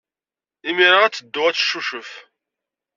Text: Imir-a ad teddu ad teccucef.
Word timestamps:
Imir-a 0.69 0.99
ad 1.03 1.13
teddu 1.13 1.41
ad 1.45 1.55
teccucef. 1.55 2.11